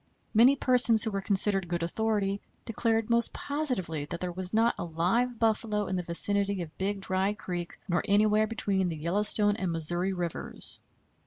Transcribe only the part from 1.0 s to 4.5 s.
who were considered good authority declared most positively that there